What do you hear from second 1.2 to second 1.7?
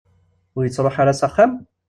axxam?